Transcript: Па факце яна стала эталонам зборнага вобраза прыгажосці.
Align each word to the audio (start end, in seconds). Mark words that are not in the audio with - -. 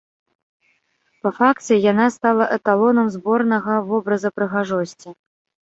Па 1.25 1.29
факце 1.39 1.73
яна 1.91 2.07
стала 2.17 2.49
эталонам 2.59 3.07
зборнага 3.19 3.73
вобраза 3.93 4.29
прыгажосці. 4.39 5.09